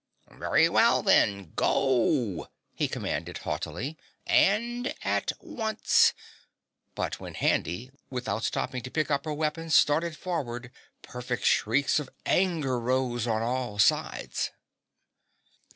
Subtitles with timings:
[0.31, 3.99] "Very well, then, GO!" he commanded haughtily.
[4.25, 6.15] "And at once!"
[6.95, 10.71] But when Handy, without stopping to pick up her weapons, started forward,
[11.03, 14.49] perfect shrieks of anger rose on all sides.